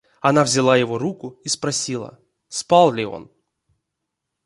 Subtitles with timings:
[0.19, 2.19] Она взяла его руку и спросила,
[2.49, 3.29] спал ли он.